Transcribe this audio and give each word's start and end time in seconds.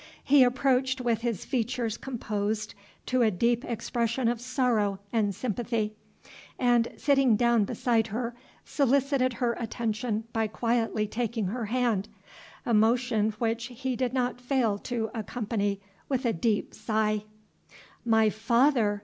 He 0.23 0.43
approached 0.43 0.99
with 0.99 1.21
his 1.21 1.45
features 1.45 1.95
composed 1.95 2.73
to 3.05 3.21
a 3.21 3.29
deep 3.29 3.63
expression 3.63 4.27
of 4.27 4.41
sorrow 4.41 4.97
and 5.13 5.35
sympathy, 5.35 5.93
and, 6.57 6.87
sitting 6.97 7.35
down 7.35 7.65
beside 7.65 8.07
her, 8.07 8.33
solicited 8.65 9.33
her 9.33 9.53
attention 9.59 10.23
by 10.33 10.47
quietly 10.47 11.05
taking 11.05 11.45
her 11.45 11.65
hand, 11.65 12.09
a 12.65 12.73
motion 12.73 13.29
which 13.37 13.65
he 13.65 13.95
did 13.95 14.11
not 14.11 14.41
fail 14.41 14.79
to 14.79 15.11
accompany 15.13 15.79
with 16.09 16.25
a 16.25 16.33
deep 16.33 16.73
sigh. 16.73 17.25
"My 18.03 18.31
father!" 18.31 18.99